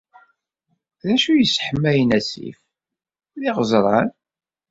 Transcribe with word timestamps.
D 1.05 1.07
acu 1.15 1.31
i 1.33 1.39
yesseḥmalen 1.41 2.15
asif, 2.19 2.57
d 3.39 3.41
iɣezran. 3.49 4.07